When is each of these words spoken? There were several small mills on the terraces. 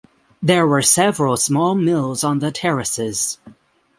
There 0.41 0.65
were 0.65 0.81
several 0.81 1.37
small 1.37 1.75
mills 1.75 2.23
on 2.23 2.39
the 2.39 2.51
terraces. 2.51 3.37